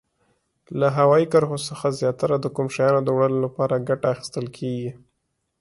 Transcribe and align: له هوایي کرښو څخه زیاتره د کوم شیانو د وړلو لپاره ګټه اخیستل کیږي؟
له 0.79 0.87
هوایي 0.97 1.27
کرښو 1.33 1.57
څخه 1.69 1.87
زیاتره 1.99 2.35
د 2.39 2.45
کوم 2.55 2.67
شیانو 2.75 3.01
د 3.03 3.09
وړلو 3.17 3.39
لپاره 3.45 3.83
ګټه 3.89 4.05
اخیستل 4.13 4.45
کیږي؟ 4.57 4.91